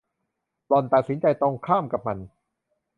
[0.67, 2.17] หล่อนตัดสินใจตรงข้ามกับมัน